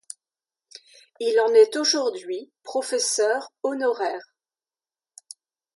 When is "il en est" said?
1.19-1.75